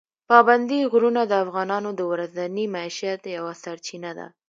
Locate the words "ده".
4.17-4.27